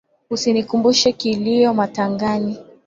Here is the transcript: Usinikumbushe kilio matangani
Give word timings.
Usinikumbushe 0.29 1.11
kilio 1.11 1.73
matangani 1.73 2.57